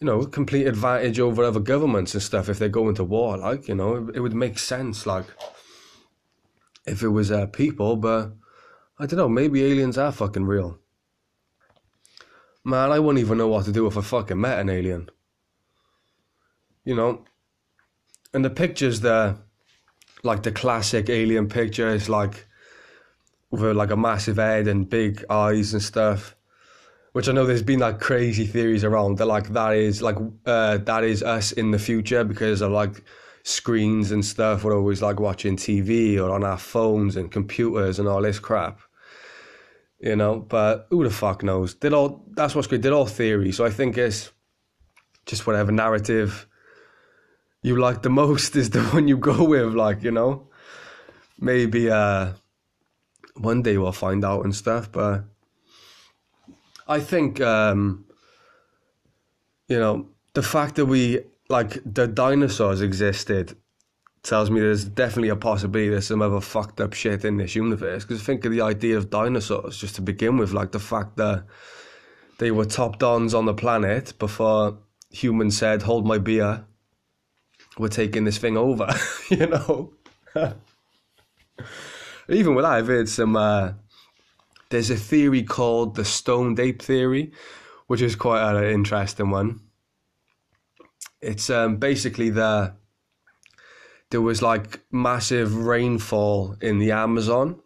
you 0.00 0.06
know 0.06 0.24
complete 0.24 0.66
advantage 0.66 1.20
over 1.20 1.44
other 1.44 1.60
governments 1.60 2.14
and 2.14 2.22
stuff 2.22 2.48
if 2.48 2.58
they 2.58 2.68
go 2.68 2.88
into 2.88 3.04
war 3.04 3.36
like 3.36 3.68
you 3.68 3.74
know? 3.74 3.96
It, 3.96 4.16
it 4.16 4.20
would 4.20 4.34
make 4.34 4.58
sense 4.58 5.06
like 5.06 5.26
if 6.86 7.02
it 7.02 7.08
was 7.08 7.30
uh, 7.30 7.46
people 7.46 7.96
but 7.96 8.32
I 9.00 9.06
don't 9.06 9.18
know 9.18 9.28
maybe 9.28 9.64
aliens 9.64 9.98
are 9.98 10.12
fucking 10.12 10.44
real 10.44 10.78
man 12.64 12.92
I 12.92 12.98
wouldn't 12.98 13.24
even 13.24 13.38
know 13.38 13.48
what 13.48 13.64
to 13.64 13.72
do 13.72 13.86
if 13.86 13.96
I 13.96 14.02
fucking 14.02 14.40
met 14.40 14.60
an 14.60 14.68
alien 14.68 15.08
you 16.84 16.94
know 16.94 17.24
and 18.32 18.44
the 18.44 18.50
pictures 18.50 19.00
there, 19.00 19.36
like 20.22 20.42
the 20.42 20.52
classic 20.52 21.08
alien 21.08 21.48
picture, 21.48 21.88
is 21.88 22.08
like 22.08 22.46
with 23.50 23.76
like 23.76 23.90
a 23.90 23.96
massive 23.96 24.36
head 24.36 24.68
and 24.68 24.88
big 24.88 25.24
eyes 25.28 25.72
and 25.72 25.82
stuff. 25.82 26.36
Which 27.12 27.28
I 27.28 27.32
know 27.32 27.44
there's 27.44 27.62
been 27.62 27.80
like 27.80 27.98
crazy 27.98 28.46
theories 28.46 28.84
around 28.84 29.18
that 29.18 29.26
like 29.26 29.48
that 29.48 29.74
is 29.74 30.00
like 30.00 30.16
uh, 30.46 30.78
that 30.78 31.02
is 31.02 31.22
us 31.24 31.50
in 31.50 31.72
the 31.72 31.78
future 31.78 32.22
because 32.22 32.60
of 32.60 32.70
like 32.70 33.02
screens 33.42 34.12
and 34.12 34.24
stuff. 34.24 34.62
We're 34.62 34.76
always 34.76 35.02
like 35.02 35.18
watching 35.18 35.56
TV 35.56 36.18
or 36.20 36.30
on 36.30 36.44
our 36.44 36.58
phones 36.58 37.16
and 37.16 37.32
computers 37.32 37.98
and 37.98 38.06
all 38.06 38.22
this 38.22 38.38
crap. 38.38 38.80
You 40.00 40.16
know, 40.16 40.38
but 40.40 40.86
who 40.88 41.04
the 41.04 41.10
fuck 41.10 41.42
knows? 41.42 41.74
Did 41.74 41.92
all 41.92 42.24
that's 42.30 42.54
what's 42.54 42.66
good. 42.66 42.80
Did 42.80 42.92
all 42.92 43.06
theory. 43.06 43.52
So 43.52 43.66
I 43.66 43.70
think 43.70 43.98
it's 43.98 44.32
just 45.26 45.46
whatever 45.46 45.72
narrative 45.72 46.46
you 47.62 47.76
like 47.76 48.02
the 48.02 48.08
most 48.22 48.56
is 48.56 48.70
the 48.70 48.82
one 48.84 49.08
you 49.08 49.18
go 49.18 49.44
with. 49.44 49.74
Like 49.74 50.02
you 50.02 50.10
know, 50.10 50.48
maybe 51.38 51.90
uh, 51.90 52.32
one 53.36 53.62
day 53.62 53.76
we'll 53.76 53.92
find 53.92 54.24
out 54.24 54.44
and 54.44 54.54
stuff. 54.54 54.90
But 54.90 55.24
I 56.88 57.00
think 57.00 57.40
um, 57.42 58.06
you 59.68 59.78
know 59.78 60.08
the 60.32 60.42
fact 60.42 60.76
that 60.76 60.86
we 60.86 61.20
like 61.48 61.78
the 61.84 62.06
dinosaurs 62.06 62.80
existed 62.80 63.56
tells 64.22 64.50
me 64.50 64.60
there's 64.60 64.84
definitely 64.84 65.30
a 65.30 65.36
possibility 65.36 65.88
there's 65.88 66.06
some 66.06 66.22
other 66.22 66.40
fucked 66.40 66.80
up 66.80 66.92
shit 66.92 67.24
in 67.24 67.38
this 67.38 67.54
universe. 67.54 68.04
Because 68.04 68.22
think 68.22 68.44
of 68.44 68.52
the 68.52 68.60
idea 68.60 68.96
of 68.96 69.10
dinosaurs 69.10 69.78
just 69.78 69.94
to 69.96 70.02
begin 70.02 70.36
with, 70.36 70.52
like 70.52 70.72
the 70.72 70.78
fact 70.78 71.16
that 71.16 71.44
they 72.38 72.50
were 72.50 72.64
top 72.64 72.98
dons 72.98 73.34
on 73.34 73.46
the 73.46 73.54
planet 73.54 74.18
before 74.18 74.78
humans 75.10 75.56
said, 75.56 75.82
"Hold 75.82 76.06
my 76.06 76.18
beer, 76.18 76.64
we're 77.78 77.88
taking 77.88 78.24
this 78.24 78.38
thing 78.38 78.56
over," 78.56 78.94
you 79.30 79.46
know. 79.46 79.92
Even 82.28 82.54
with 82.54 82.64
that, 82.64 82.72
I've 82.72 82.86
heard 82.86 83.08
some. 83.08 83.36
Uh, 83.36 83.72
there's 84.68 84.90
a 84.90 84.96
theory 84.96 85.42
called 85.42 85.96
the 85.96 86.04
stoned 86.04 86.60
ape 86.60 86.80
theory, 86.80 87.32
which 87.88 88.02
is 88.02 88.14
quite 88.14 88.40
an 88.54 88.64
interesting 88.64 89.30
one. 89.30 89.60
It's 91.20 91.50
um, 91.50 91.76
basically 91.76 92.30
the 92.30 92.74
there 94.10 94.20
was 94.20 94.42
like 94.42 94.80
massive 94.90 95.56
rainfall 95.56 96.56
in 96.60 96.78
the 96.78 96.90
Amazon 96.90 97.60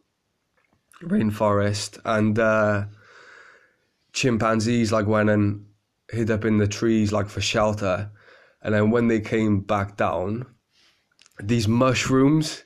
rainforest, 1.02 1.98
and 2.04 2.38
uh, 2.38 2.84
chimpanzees 4.12 4.92
like 4.92 5.06
went 5.06 5.30
and 5.30 5.66
hid 6.10 6.30
up 6.30 6.44
in 6.44 6.58
the 6.58 6.68
trees 6.68 7.12
like 7.12 7.28
for 7.28 7.40
shelter, 7.40 8.10
and 8.62 8.74
then 8.74 8.90
when 8.90 9.08
they 9.08 9.20
came 9.20 9.60
back 9.60 9.96
down, 9.96 10.46
these 11.42 11.66
mushrooms 11.66 12.64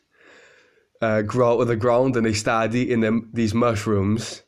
uh, 1.00 1.22
grow 1.22 1.54
out 1.54 1.60
of 1.60 1.68
the 1.68 1.76
ground, 1.76 2.16
and 2.16 2.26
they 2.26 2.32
started 2.32 2.74
eating 2.74 3.00
them 3.00 3.30
these 3.32 3.54
mushrooms, 3.54 4.42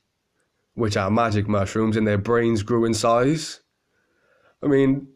which 0.75 0.97
are 0.97 1.11
magic 1.11 1.49
mushrooms, 1.49 1.97
and 1.97 2.07
their 2.07 2.19
brains 2.19 2.63
grew 2.63 2.85
in 2.85 2.95
size. 2.95 3.61
I 4.63 4.67
mean, 4.67 5.09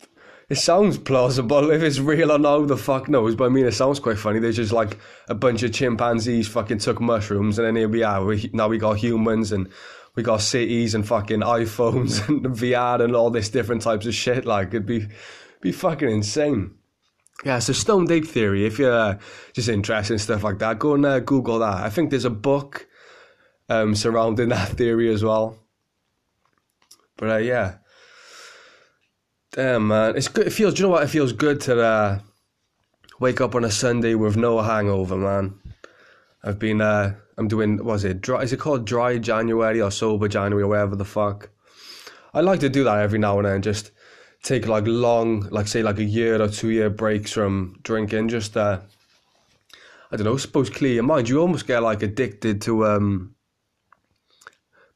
it 0.48 0.56
sounds 0.56 0.98
plausible. 0.98 1.70
If 1.70 1.82
it's 1.82 1.98
real 1.98 2.32
or 2.32 2.38
who 2.38 2.66
the 2.66 2.76
fuck 2.76 3.08
knows? 3.08 3.34
But 3.34 3.46
I 3.46 3.48
mean, 3.48 3.66
it 3.66 3.72
sounds 3.72 4.00
quite 4.00 4.18
funny. 4.18 4.38
There's 4.38 4.56
just 4.56 4.72
like 4.72 4.98
a 5.28 5.34
bunch 5.34 5.62
of 5.62 5.72
chimpanzees 5.72 6.48
fucking 6.48 6.78
took 6.78 7.00
mushrooms, 7.00 7.58
and 7.58 7.66
then 7.66 7.76
here 7.76 7.88
we 7.88 8.02
are. 8.02 8.24
We, 8.24 8.50
now 8.52 8.68
we 8.68 8.78
got 8.78 8.98
humans, 8.98 9.52
and 9.52 9.68
we 10.14 10.22
got 10.22 10.42
cities, 10.42 10.94
and 10.94 11.06
fucking 11.06 11.40
iPhones, 11.40 12.28
and 12.28 12.44
VR, 12.44 13.02
and 13.02 13.16
all 13.16 13.30
this 13.30 13.48
different 13.48 13.82
types 13.82 14.06
of 14.06 14.14
shit. 14.14 14.44
Like, 14.44 14.68
it'd 14.68 14.86
be, 14.86 15.08
be 15.60 15.72
fucking 15.72 16.10
insane. 16.10 16.74
Yeah, 17.44 17.58
so 17.58 17.72
Stoned 17.72 18.10
Ape 18.10 18.26
Theory, 18.26 18.64
if 18.64 18.78
you're 18.78 18.96
uh, 18.96 19.18
just 19.54 19.68
interested 19.68 20.14
in 20.14 20.18
stuff 20.18 20.44
like 20.44 20.58
that, 20.60 20.78
go 20.78 20.94
and 20.94 21.04
uh, 21.04 21.20
Google 21.20 21.58
that. 21.58 21.82
I 21.82 21.90
think 21.90 22.10
there's 22.10 22.24
a 22.24 22.30
book 22.30 22.86
um, 23.68 23.94
surrounding 23.94 24.48
that 24.50 24.68
theory 24.68 25.12
as 25.12 25.24
well. 25.24 25.58
But 27.16 27.30
uh, 27.30 27.36
yeah, 27.38 27.76
Damn, 29.54 29.86
man, 29.86 30.16
it's 30.16 30.26
good. 30.26 30.48
It 30.48 30.50
feels. 30.50 30.74
Do 30.74 30.82
you 30.82 30.88
know 30.88 30.94
what? 30.94 31.04
It 31.04 31.10
feels 31.10 31.32
good 31.32 31.60
to 31.60 31.80
uh, 31.80 32.18
wake 33.20 33.40
up 33.40 33.54
on 33.54 33.62
a 33.62 33.70
Sunday 33.70 34.16
with 34.16 34.36
no 34.36 34.60
hangover, 34.60 35.16
man. 35.16 35.54
I've 36.42 36.58
been. 36.58 36.80
Uh, 36.80 37.14
I'm 37.38 37.46
doing. 37.46 37.84
Was 37.84 38.02
it 38.02 38.20
dry? 38.20 38.42
Is 38.42 38.52
it 38.52 38.58
called 38.58 38.84
dry 38.84 39.16
January 39.18 39.80
or 39.80 39.92
sober 39.92 40.26
January 40.26 40.64
or 40.64 40.66
whatever 40.66 40.96
the 40.96 41.04
fuck? 41.04 41.50
I 42.32 42.40
like 42.40 42.58
to 42.60 42.68
do 42.68 42.82
that 42.82 42.98
every 42.98 43.20
now 43.20 43.38
and 43.38 43.46
then. 43.46 43.62
Just 43.62 43.92
take 44.42 44.66
like 44.66 44.88
long, 44.88 45.42
like 45.50 45.68
say 45.68 45.84
like 45.84 45.98
a 45.98 46.04
year 46.04 46.42
or 46.42 46.48
two 46.48 46.70
year 46.70 46.90
breaks 46.90 47.30
from 47.30 47.78
drinking. 47.84 48.30
Just 48.30 48.56
uh, 48.56 48.80
I 50.10 50.16
don't 50.16 50.24
know. 50.24 50.36
Suppose 50.36 50.68
clear 50.68 50.94
your 50.94 51.04
mind. 51.04 51.28
You 51.28 51.40
almost 51.40 51.68
get 51.68 51.80
like 51.80 52.02
addicted 52.02 52.60
to 52.62 52.86
um 52.86 53.36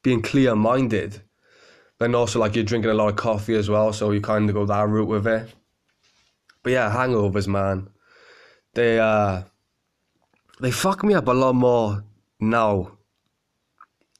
being 0.03 0.21
clear 0.21 0.53
minded 0.53 1.21
then 1.99 2.15
also 2.15 2.39
like 2.39 2.55
you're 2.55 2.63
drinking 2.63 2.91
a 2.91 2.93
lot 2.93 3.09
of 3.09 3.15
coffee 3.15 3.55
as 3.55 3.69
well, 3.69 3.93
so 3.93 4.11
you 4.11 4.21
kind 4.21 4.49
of 4.49 4.55
go 4.55 4.65
that 4.65 4.87
route 4.87 5.07
with 5.07 5.27
it. 5.27 5.53
But 6.63 6.71
yeah, 6.71 6.91
hangovers, 6.91 7.47
man. 7.47 7.89
They 8.73 8.99
uh 8.99 9.43
they 10.59 10.71
fuck 10.71 11.03
me 11.03 11.13
up 11.13 11.27
a 11.27 11.31
lot 11.31 11.53
more 11.53 12.03
now 12.39 12.97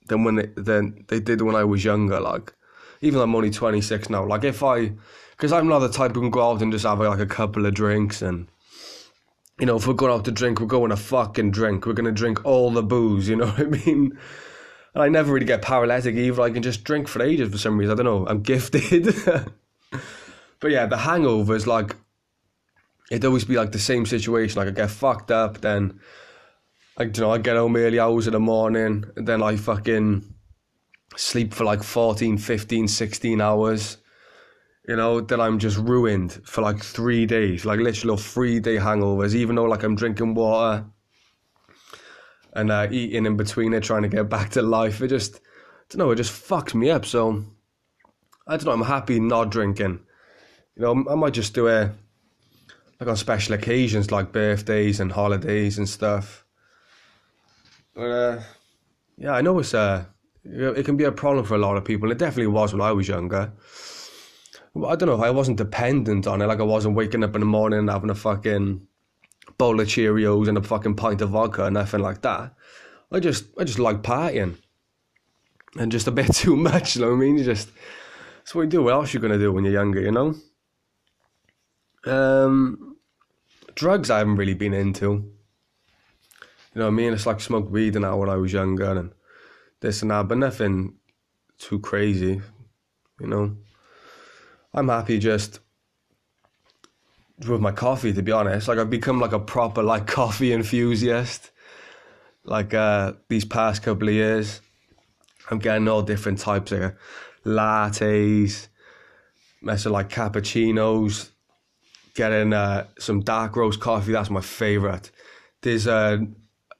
than 0.08 0.24
when 0.24 0.36
they 0.36 0.48
than 0.56 1.06
they 1.08 1.20
did 1.20 1.42
when 1.42 1.56
I 1.56 1.64
was 1.64 1.84
younger. 1.84 2.20
Like 2.20 2.54
even 3.02 3.18
though 3.18 3.24
I'm 3.24 3.36
only 3.36 3.52
26 3.52 4.10
now. 4.10 4.26
Like 4.26 4.44
if 4.44 4.64
I, 4.64 4.92
because 5.32 5.54
I'm 5.54 5.68
not 5.68 5.80
the 5.80 5.90
type 5.90 6.14
who 6.14 6.22
can 6.22 6.30
go 6.30 6.50
out 6.50 6.62
and 6.62 6.72
just 6.72 6.86
have 6.86 7.00
like 7.00 7.20
a 7.20 7.26
couple 7.26 7.66
of 7.66 7.74
drinks 7.74 8.22
and. 8.22 8.48
You 9.60 9.66
know, 9.66 9.76
if 9.76 9.86
we're 9.86 9.94
going 9.94 10.14
out 10.14 10.24
to 10.24 10.32
drink, 10.32 10.62
we're 10.62 10.68
going 10.68 10.90
to 10.90 10.96
fucking 10.96 11.52
drink. 11.52 11.86
We're 11.86 11.92
going 11.92 12.06
to 12.06 12.14
drink 12.14 12.46
all 12.46 12.72
the 12.72 12.82
booze, 12.82 13.28
you 13.28 13.36
know 13.36 13.48
what 13.58 13.60
I 13.60 13.64
mean? 13.66 14.18
And 14.94 15.04
I 15.04 15.10
never 15.10 15.32
really 15.32 15.46
get 15.46 15.62
paralytic 15.62 16.16
either. 16.16 16.42
I 16.42 16.50
can 16.50 16.64
just 16.64 16.84
drink 16.84 17.08
for 17.08 17.22
ages 17.22 17.52
for 17.52 17.58
some 17.58 17.78
reason. 17.78 17.94
I 17.94 17.96
don't 17.96 18.06
know. 18.06 18.28
I'm 18.28 18.42
gifted. 18.54 19.06
but 20.60 20.72
yeah, 20.72 20.86
the 20.86 20.98
hangovers, 20.98 21.68
like, 21.68 21.96
it'd 23.12 23.26
always 23.26 23.46
be 23.46 23.56
like 23.56 23.72
the 23.72 23.80
same 23.80 24.06
situation. 24.06 24.60
Like, 24.60 24.68
I 24.68 24.72
get 24.72 24.90
fucked 24.90 25.32
up, 25.32 25.62
then, 25.62 26.00
like, 26.98 27.16
you 27.16 27.24
know, 27.24 27.32
I 27.32 27.38
get 27.38 27.56
home 27.56 27.76
early 27.76 28.00
hours 28.00 28.28
in 28.28 28.34
the 28.34 28.40
morning, 28.40 29.06
and 29.16 29.28
then 29.28 29.44
I 29.44 29.56
fucking 29.56 30.34
sleep 31.16 31.54
for 31.54 31.64
like 31.64 31.84
14, 31.84 32.38
15, 32.38 32.88
16 32.88 33.42
hours. 33.42 33.98
You 34.88 34.96
know, 34.96 35.22
then 35.22 35.40
I'm 35.40 35.60
just 35.60 35.78
ruined 35.78 36.40
for 36.46 36.62
like 36.62 36.84
three 36.84 37.28
days, 37.28 37.64
like 37.64 37.80
literally 37.80 38.18
three 38.18 38.60
day 38.60 38.78
hangovers, 38.78 39.36
even 39.36 39.56
though 39.56 39.66
like 39.66 39.84
I'm 39.84 39.96
drinking 39.96 40.34
water 40.34 40.86
and 42.54 42.72
uh, 42.72 42.88
eating 42.90 43.26
in 43.26 43.38
between 43.38 43.74
it, 43.74 43.84
trying 43.84 44.04
to 44.04 44.08
get 44.10 44.30
back 44.30 44.52
to 44.52 44.62
life. 44.62 45.02
It 45.02 45.10
just, 45.10 45.36
I 45.38 45.40
don't 45.90 46.00
know, 46.00 46.12
it 46.12 46.16
just 46.16 46.32
fucks 46.32 46.74
me 46.74 46.90
up. 46.90 47.06
So, 47.06 47.44
I 48.48 48.58
don't 48.58 48.66
know, 48.66 48.72
I'm 48.72 48.82
happy 48.82 49.20
not 49.20 49.52
drinking. 49.52 50.00
You 50.76 50.82
know, 50.82 51.06
I 51.10 51.16
might 51.16 51.34
just 51.34 51.54
do 51.54 51.68
it 51.68 51.92
like 53.00 53.10
on 53.10 53.16
special 53.16 53.56
occasions 53.56 54.12
like 54.12 54.32
birthdays 54.32 55.00
and 55.00 55.12
holidays 55.12 55.78
and 55.78 55.88
stuff. 55.88 56.46
But, 57.94 58.10
uh, 58.10 58.42
yeah, 59.18 59.34
I 59.34 59.42
know 59.42 59.60
it's, 59.60 59.74
uh, 59.74 60.06
it 60.44 60.86
can 60.86 60.98
be 60.98 61.04
a 61.04 61.12
problem 61.12 61.46
for 61.46 61.56
a 61.56 61.60
lot 61.60 61.78
of 61.78 61.86
people. 61.86 62.12
It 62.12 62.18
definitely 62.18 62.48
was 62.48 62.74
when 62.74 62.82
I 62.82 62.92
was 62.92 63.08
younger. 63.08 63.52
I 64.76 64.96
don't 64.96 65.10
know, 65.10 65.24
I 65.24 65.30
wasn't 65.30 65.58
dependent 65.58 66.28
on 66.28 66.42
it. 66.42 66.48
Like, 66.48 66.60
I 66.60 66.64
wasn't 66.64 66.96
waking 66.96 67.24
up 67.24 67.36
in 67.36 67.42
the 67.42 67.46
morning 67.46 67.80
and 67.80 67.90
having 67.90 68.10
a 68.10 68.16
fucking 68.16 68.88
bowl 69.60 69.80
of 69.80 69.88
Cheerios 69.88 70.48
and 70.48 70.58
a 70.58 70.64
fucking 70.64 70.96
pint 70.96 71.22
of 71.22 71.32
vodka 71.32 71.66
or 71.66 71.70
nothing 71.70 72.00
like 72.00 72.22
that. 72.22 72.56
I 73.12 73.20
just 73.20 73.46
I 73.60 73.66
just 73.66 73.78
like 73.78 74.02
partying. 74.02 74.58
And 75.78 75.92
just 75.92 76.08
a 76.08 76.12
bit 76.20 76.34
too 76.34 76.56
much, 76.56 76.96
you 76.96 77.02
know 77.02 77.10
what 77.10 77.18
I 77.18 77.20
mean? 77.20 77.38
You 77.38 77.44
just 77.44 77.70
that's 78.38 78.56
what 78.56 78.64
you 78.64 78.70
do. 78.70 78.82
What 78.82 78.94
else 78.94 79.14
you 79.14 79.20
gonna 79.20 79.38
do 79.38 79.52
when 79.54 79.66
you're 79.66 79.74
younger, 79.74 80.02
you 80.02 80.12
know? 80.12 80.36
Um 82.06 82.96
drugs 83.76 84.10
I 84.10 84.18
haven't 84.18 84.38
really 84.38 84.56
been 84.56 84.74
into. 84.74 85.32
You 86.74 86.80
know 86.80 86.86
what 86.86 86.94
I 86.94 86.96
mean? 86.96 87.14
It's 87.14 87.26
like 87.26 87.42
smoked 87.42 87.70
weed 87.70 87.96
and 87.96 88.06
that 88.06 88.18
when 88.18 88.30
I 88.30 88.38
was 88.38 88.54
younger 88.54 88.98
and 88.98 89.12
this 89.82 90.02
and 90.02 90.12
that, 90.12 90.28
but 90.28 90.38
nothing 90.38 90.96
too 91.58 91.80
crazy, 91.80 92.42
you 93.20 93.28
know. 93.28 93.58
I'm 94.74 94.88
happy 94.88 95.18
just 95.20 95.60
with 97.48 97.62
my 97.62 97.72
coffee 97.72 98.14
to 98.14 98.22
be 98.22 98.32
honest. 98.32 98.68
Like 98.68 98.78
i've 98.78 98.90
become 98.90 99.20
like 99.20 99.32
a 99.32 99.40
proper 99.40 99.84
like 99.84 100.08
coffee 100.20 100.54
enthusiast. 100.54 101.52
Like 102.44 102.74
uh 102.74 103.14
these 103.28 103.46
past 103.46 103.84
couple 103.84 104.08
of 104.08 104.14
years 104.14 104.62
i'm 105.52 105.60
getting 105.60 105.88
all 105.88 106.02
different 106.02 106.40
types 106.40 106.72
of 106.72 106.94
lattes 107.46 108.68
messing 109.62 109.92
like 109.92 110.10
cappuccinos 110.10 111.30
getting 112.14 112.54
uh 112.54 112.86
some 112.98 113.22
dark 113.22 113.56
roast 113.56 113.80
coffee. 113.80 114.12
That's 114.12 114.30
my 114.30 114.42
favorite. 114.42 115.12
There's 115.62 115.88
uh 115.88 116.18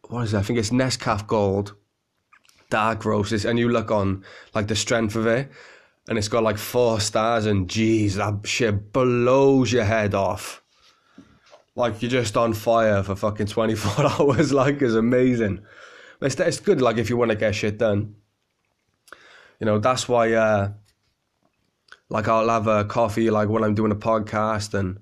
what 0.08 0.24
is 0.24 0.34
it? 0.34 0.38
I 0.38 0.42
think 0.42 0.60
it's 0.60 0.72
nescafe 0.72 1.28
gold 1.28 1.76
dark 2.70 3.06
roast. 3.06 3.46
And 3.46 3.58
you 3.60 3.70
look 3.70 3.92
on 3.92 4.24
like 4.54 4.68
the 4.68 4.76
strength 4.76 5.16
of 5.16 5.28
it 5.28 5.50
and 6.10 6.18
it's 6.18 6.28
got 6.28 6.44
like 6.44 6.58
four 6.58 7.00
stars, 7.00 7.46
and 7.46 7.70
geez, 7.70 8.16
that 8.16 8.46
shit 8.46 8.92
blows 8.92 9.72
your 9.72 9.86
head 9.86 10.16
off. 10.16 10.64
Like 11.76 12.02
you're 12.02 12.12
just 12.12 12.36
on 12.36 12.54
fire 12.54 13.04
for 13.04 13.16
fucking 13.16 13.46
24 13.46 14.06
hours, 14.20 14.52
like 14.52 14.82
it's 14.82 14.96
amazing. 14.96 15.62
It's, 16.22 16.38
it's 16.40 16.60
good, 16.60 16.82
like, 16.82 16.98
if 16.98 17.10
you 17.10 17.16
want 17.16 17.30
to 17.32 17.38
get 17.38 17.56
shit 17.56 17.78
done. 17.78 18.16
You 19.60 19.66
know, 19.66 19.78
that's 19.80 20.10
why, 20.10 20.34
uh, 20.34 20.72
like, 22.10 22.28
I'll 22.28 22.50
have 22.50 22.68
a 22.68 22.86
coffee, 22.86 23.30
like, 23.30 23.48
when 23.48 23.64
I'm 23.64 23.76
doing 23.76 23.92
a 23.92 23.96
podcast, 23.96 24.74
and 24.74 25.00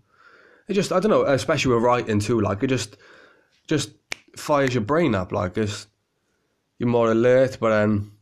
it 0.67 0.73
just, 0.73 0.91
I 0.91 0.99
don't 0.99 1.09
know, 1.09 1.23
especially 1.23 1.73
with 1.73 1.83
writing 1.83 2.19
too, 2.19 2.41
like, 2.41 2.61
it 2.63 2.67
just, 2.67 2.97
just 3.67 3.91
fires 4.35 4.75
your 4.75 4.83
brain 4.83 5.15
up, 5.15 5.31
like, 5.31 5.57
it's, 5.57 5.87
you're 6.77 6.89
more 6.89 7.11
alert, 7.11 7.57
but 7.59 7.71
um, 7.71 8.16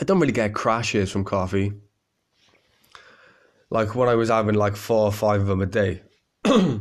I 0.00 0.04
don't 0.04 0.20
really 0.20 0.32
get 0.32 0.54
crashes 0.54 1.10
from 1.10 1.24
coffee. 1.24 1.72
Like, 3.70 3.94
when 3.94 4.08
I 4.08 4.14
was 4.14 4.28
having, 4.28 4.54
like, 4.54 4.76
four 4.76 5.06
or 5.06 5.12
five 5.12 5.42
of 5.42 5.46
them 5.46 5.60
a 5.60 5.66
day, 5.66 6.02
excuse 6.44 6.80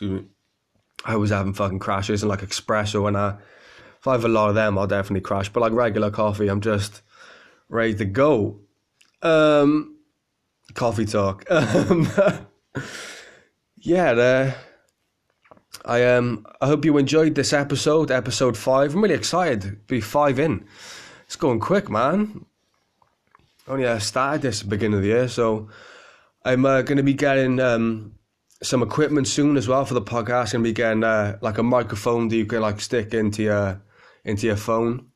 me, 0.00 0.24
I 1.04 1.16
was 1.16 1.30
having 1.30 1.52
fucking 1.52 1.78
crashes 1.78 2.22
and, 2.22 2.30
like, 2.30 2.40
espresso, 2.40 3.06
and 3.06 3.16
I, 3.16 3.36
if 4.04 4.08
I 4.08 4.12
have 4.12 4.26
a 4.26 4.28
lot 4.28 4.50
of 4.50 4.54
them, 4.54 4.76
I'll 4.76 4.86
definitely 4.86 5.22
crash. 5.22 5.48
But 5.48 5.60
like 5.60 5.72
regular 5.72 6.10
coffee, 6.10 6.48
I'm 6.48 6.60
just 6.60 7.00
ready 7.70 7.94
to 7.94 8.04
go. 8.04 8.60
Um, 9.22 9.96
coffee 10.74 11.06
talk. 11.06 11.46
Um, 11.50 12.06
yeah, 13.78 14.12
the, 14.12 14.54
I 15.86 16.04
um 16.04 16.44
I 16.60 16.66
hope 16.66 16.84
you 16.84 16.98
enjoyed 16.98 17.34
this 17.34 17.54
episode, 17.54 18.10
episode 18.10 18.58
five. 18.58 18.94
I'm 18.94 19.02
really 19.02 19.14
excited 19.14 19.86
be 19.86 20.02
five 20.02 20.38
in. 20.38 20.66
It's 21.24 21.36
going 21.36 21.60
quick, 21.60 21.88
man. 21.88 22.44
Only 23.66 23.86
I 23.86 23.98
started 23.98 24.42
this 24.42 24.60
at 24.60 24.64
the 24.64 24.70
beginning 24.70 24.98
of 24.98 25.02
the 25.02 25.08
year, 25.08 25.28
so 25.28 25.68
I'm 26.44 26.66
uh, 26.66 26.82
going 26.82 26.98
to 26.98 27.02
be 27.02 27.14
getting 27.14 27.60
um 27.60 28.14
some 28.62 28.82
equipment 28.82 29.28
soon 29.28 29.56
as 29.56 29.68
well 29.68 29.84
for 29.84 29.94
the 29.94 30.02
podcast. 30.02 30.54
I'm 30.54 30.62
going 30.62 30.64
to 30.64 30.70
be 30.70 30.72
getting 30.72 31.04
uh, 31.04 31.38
like 31.40 31.58
a 31.58 31.62
microphone 31.62 32.28
that 32.28 32.36
you 32.36 32.46
can 32.46 32.60
like 32.60 32.80
stick 32.80 33.14
into 33.14 33.42
your 33.44 33.82
into 34.24 34.46
your 34.46 34.56
phone. 34.56 35.08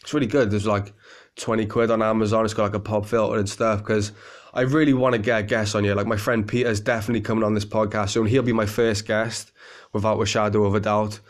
It's 0.00 0.12
really 0.12 0.26
good. 0.26 0.50
There's 0.50 0.66
like 0.66 0.92
20 1.36 1.66
quid 1.66 1.90
on 1.90 2.02
Amazon. 2.02 2.44
It's 2.44 2.54
got 2.54 2.64
like 2.64 2.74
a 2.74 2.80
pop 2.80 3.06
filter 3.06 3.38
and 3.38 3.48
stuff 3.48 3.80
because 3.80 4.12
I 4.52 4.62
really 4.62 4.92
want 4.92 5.14
to 5.14 5.18
get 5.18 5.48
guests 5.48 5.74
on 5.74 5.84
here. 5.84 5.94
Like 5.94 6.06
my 6.06 6.16
friend 6.16 6.46
Peter's 6.46 6.80
definitely 6.80 7.22
coming 7.22 7.42
on 7.42 7.54
this 7.54 7.64
podcast 7.64 8.10
soon. 8.10 8.26
He'll 8.26 8.42
be 8.42 8.52
my 8.52 8.66
first 8.66 9.06
guest 9.06 9.52
without 9.92 10.20
a 10.20 10.26
shadow 10.26 10.64
of 10.64 10.74
a 10.74 10.80
doubt. 10.80 11.20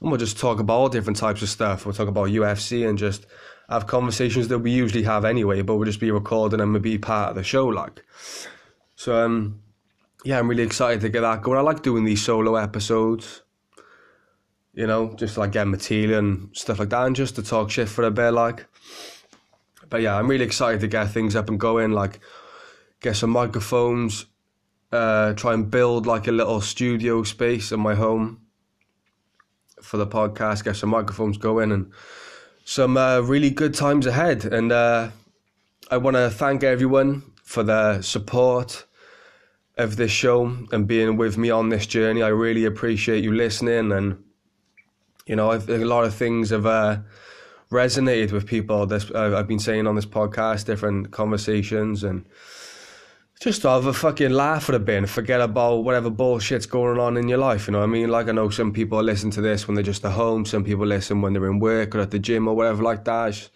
And 0.00 0.10
we'll 0.10 0.18
just 0.18 0.38
talk 0.38 0.60
about 0.60 0.74
all 0.74 0.88
different 0.88 1.18
types 1.18 1.42
of 1.42 1.48
stuff. 1.48 1.84
We'll 1.84 1.94
talk 1.94 2.08
about 2.08 2.28
UFC 2.28 2.88
and 2.88 2.98
just 2.98 3.26
have 3.68 3.86
conversations 3.86 4.48
that 4.48 4.58
we 4.58 4.70
usually 4.70 5.04
have 5.04 5.24
anyway, 5.24 5.62
but 5.62 5.76
we'll 5.76 5.86
just 5.86 6.00
be 6.00 6.10
recording 6.10 6.60
and 6.60 6.82
be 6.82 6.98
part 6.98 7.30
of 7.30 7.36
the 7.36 7.44
show. 7.44 7.66
Like, 7.66 8.04
so 8.96 9.24
um, 9.24 9.62
yeah, 10.24 10.38
I'm 10.38 10.48
really 10.48 10.62
excited 10.62 11.00
to 11.02 11.08
get 11.08 11.22
that 11.22 11.42
going. 11.42 11.58
I 11.58 11.62
like 11.62 11.82
doing 11.82 12.04
these 12.04 12.22
solo 12.22 12.56
episodes 12.56 13.42
you 14.74 14.86
know, 14.86 15.14
just 15.16 15.36
like 15.36 15.52
get 15.52 15.68
material 15.68 16.18
and 16.18 16.56
stuff 16.56 16.78
like 16.78 16.90
that, 16.90 17.06
and 17.06 17.16
just 17.16 17.36
to 17.36 17.42
talk 17.42 17.70
shit 17.70 17.88
for 17.88 18.04
a 18.04 18.10
bit, 18.10 18.30
like. 18.30 18.66
But 19.88 20.00
yeah, 20.00 20.16
I'm 20.16 20.28
really 20.28 20.44
excited 20.44 20.80
to 20.80 20.88
get 20.88 21.10
things 21.10 21.36
up 21.36 21.50
and 21.50 21.60
going, 21.60 21.92
like 21.92 22.20
get 23.00 23.16
some 23.16 23.30
microphones, 23.30 24.24
uh, 24.90 25.34
try 25.34 25.52
and 25.52 25.70
build 25.70 26.06
like 26.06 26.26
a 26.28 26.32
little 26.32 26.60
studio 26.62 27.22
space 27.24 27.72
in 27.72 27.80
my 27.80 27.94
home 27.94 28.40
for 29.82 29.98
the 29.98 30.06
podcast, 30.06 30.64
get 30.64 30.76
some 30.76 30.88
microphones 30.88 31.36
going, 31.36 31.72
and 31.72 31.92
some 32.64 32.96
uh, 32.96 33.20
really 33.20 33.50
good 33.50 33.74
times 33.74 34.06
ahead. 34.06 34.44
And 34.44 34.72
uh, 34.72 35.10
I 35.90 35.96
want 35.96 36.16
to 36.16 36.30
thank 36.30 36.62
everyone 36.62 37.22
for 37.42 37.62
the 37.62 38.02
support 38.02 38.84
of 39.76 39.96
this 39.96 40.10
show 40.10 40.56
and 40.70 40.86
being 40.86 41.16
with 41.16 41.38
me 41.38 41.50
on 41.50 41.70
this 41.70 41.86
journey. 41.86 42.22
I 42.22 42.28
really 42.28 42.64
appreciate 42.64 43.24
you 43.24 43.32
listening 43.32 43.92
and 43.92 44.22
you 45.26 45.36
know, 45.36 45.50
I've, 45.50 45.68
a 45.68 45.84
lot 45.84 46.04
of 46.04 46.14
things 46.14 46.50
have 46.50 46.66
uh, 46.66 46.98
resonated 47.70 48.32
with 48.32 48.46
people. 48.46 48.86
This 48.86 49.10
uh, 49.10 49.36
I've 49.36 49.48
been 49.48 49.58
saying 49.58 49.86
on 49.86 49.94
this 49.94 50.06
podcast, 50.06 50.66
different 50.66 51.10
conversations, 51.10 52.02
and 52.04 52.24
just 53.42 53.64
have 53.64 53.86
a 53.86 53.92
fucking 53.92 54.30
laugh 54.30 54.68
at 54.68 54.74
a 54.76 54.78
bit 54.78 54.98
and 54.98 55.10
forget 55.10 55.40
about 55.40 55.78
whatever 55.78 56.08
bullshit's 56.08 56.64
going 56.64 57.00
on 57.00 57.16
in 57.16 57.28
your 57.28 57.38
life. 57.38 57.66
You 57.66 57.72
know 57.72 57.80
what 57.80 57.88
I 57.88 57.88
mean? 57.88 58.08
Like 58.08 58.28
I 58.28 58.32
know 58.32 58.50
some 58.50 58.72
people 58.72 59.02
listen 59.02 59.30
to 59.32 59.40
this 59.40 59.66
when 59.66 59.74
they're 59.74 59.82
just 59.82 60.04
at 60.04 60.12
home. 60.12 60.44
Some 60.44 60.62
people 60.62 60.86
listen 60.86 61.20
when 61.20 61.32
they're 61.32 61.50
in 61.50 61.58
work 61.58 61.96
or 61.96 62.00
at 62.00 62.12
the 62.12 62.20
gym 62.20 62.46
or 62.46 62.54
whatever 62.54 62.84
like 62.84 63.04
that. 63.04 63.48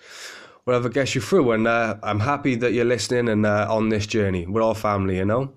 Whatever 0.64 0.88
gets 0.88 1.14
you 1.14 1.20
through. 1.20 1.52
And 1.52 1.68
uh, 1.68 1.98
I'm 2.02 2.18
happy 2.18 2.56
that 2.56 2.72
you're 2.72 2.84
listening 2.84 3.28
and 3.28 3.46
uh, 3.46 3.68
on 3.70 3.88
this 3.88 4.08
journey. 4.08 4.44
We're 4.44 4.62
all 4.62 4.74
family, 4.74 5.18
you 5.18 5.24
know. 5.24 5.52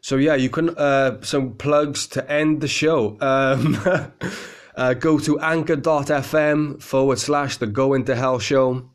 So 0.00 0.14
yeah, 0.16 0.36
you 0.36 0.48
can 0.48 0.70
uh, 0.76 1.20
some 1.22 1.54
plugs 1.54 2.06
to 2.08 2.30
end 2.30 2.60
the 2.60 2.68
show. 2.68 3.18
Um, 3.20 4.12
Uh, 4.76 4.92
go 4.92 5.18
to 5.18 5.40
anchor.fm 5.40 6.82
forward 6.82 7.18
slash 7.18 7.56
the 7.56 7.66
Going 7.66 8.04
to 8.04 8.14
Hell 8.14 8.38
Show. 8.38 8.90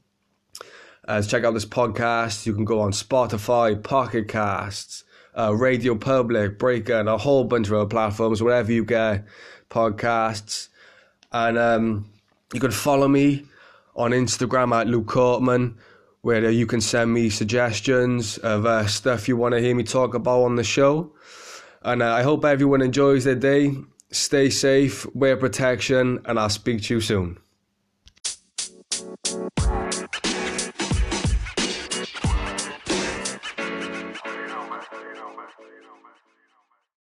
Uh, 1.08 1.22
check 1.22 1.44
out 1.44 1.54
this 1.54 1.66
podcast. 1.66 2.46
You 2.46 2.54
can 2.54 2.66
go 2.66 2.82
on 2.82 2.92
Spotify, 2.92 3.82
Pocket 3.82 4.28
Casts, 4.28 5.04
uh, 5.36 5.50
RadioPublic, 5.50 6.58
Breaker, 6.58 7.00
and 7.00 7.10
a 7.10 7.18
whole 7.18 7.44
bunch 7.44 7.68
of 7.68 7.74
other 7.74 7.86
platforms, 7.86 8.42
wherever 8.42 8.72
you 8.72 8.86
get 8.86 9.26
podcasts. 9.70 10.70
And 11.32 11.58
um, 11.58 12.10
you 12.54 12.60
can 12.60 12.72
follow 12.72 13.08
me 13.08 13.46
on 13.96 14.12
Instagram 14.12 14.80
at 14.80 14.88
Luke 14.88 15.08
Courtman, 15.08 15.76
where 16.22 16.50
you 16.52 16.68
can 16.68 16.82
send 16.82 17.14
me 17.14 17.30
suggestions 17.30 18.38
of 18.38 18.66
uh, 18.66 18.86
stuff 18.88 19.28
you 19.28 19.38
want 19.38 19.54
to 19.54 19.62
hear 19.62 19.76
me 19.76 19.84
talk 19.84 20.14
about 20.14 20.44
on 20.44 20.56
the 20.56 20.64
show. 20.64 21.12
And 21.82 22.04
uh, 22.04 22.14
I 22.14 22.22
hope 22.22 22.46
everyone 22.46 22.82
enjoys 22.82 23.24
their 23.24 23.36
day 23.36 23.76
Stay 24.12 24.50
safe, 24.50 25.06
wear 25.16 25.38
protection, 25.38 26.20
and 26.26 26.38
I'll 26.38 26.50
speak 26.50 26.84
to 26.84 26.96
you 26.96 27.02
soon. 27.02 27.38